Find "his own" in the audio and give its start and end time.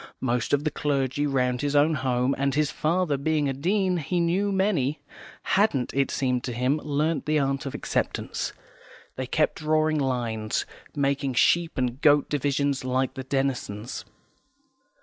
1.61-1.93